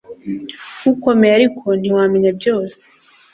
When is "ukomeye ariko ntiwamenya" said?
0.91-2.31